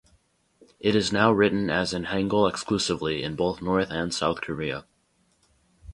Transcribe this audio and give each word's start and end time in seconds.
It 0.79 0.95
is 0.95 1.13
now 1.13 1.31
written 1.31 1.69
as 1.69 1.93
in 1.93 2.05
Hangul 2.05 2.49
exclusively, 2.49 3.21
in 3.21 3.35
both 3.35 3.61
North 3.61 3.91
and 3.91 4.11
South 4.11 4.41
Korea. 4.41 4.85